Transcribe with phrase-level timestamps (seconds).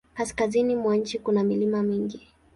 [0.13, 2.27] Kaskazini mwa nchi kuna milima mingi.